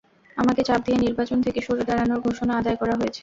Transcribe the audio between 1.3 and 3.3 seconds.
থেকে সরে দাঁড়ানোর ঘোষণা আদায় করা হয়েছে।